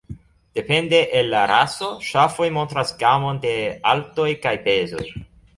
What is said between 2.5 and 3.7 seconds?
montras gamon de